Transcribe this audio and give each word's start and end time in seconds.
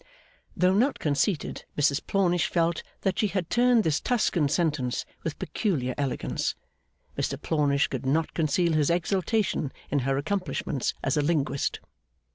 Though 0.57 0.73
not 0.73 0.97
conceited, 0.97 1.65
Mrs 1.77 2.01
Plornish 2.07 2.47
felt 2.47 2.81
that 3.01 3.19
she 3.19 3.27
had 3.27 3.51
turned 3.51 3.83
this 3.83 3.99
Tuscan 4.01 4.49
sentence 4.49 5.05
with 5.23 5.37
peculiar 5.37 5.93
elegance. 5.95 6.55
Mr 7.15 7.39
Plornish 7.39 7.87
could 7.87 8.03
not 8.07 8.33
conceal 8.33 8.73
his 8.73 8.89
exultation 8.89 9.71
in 9.91 9.99
her 9.99 10.17
accomplishments 10.17 10.95
as 11.03 11.17
a 11.17 11.21
linguist. 11.21 11.81